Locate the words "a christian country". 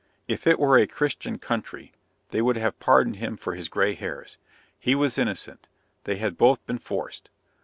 0.79-1.91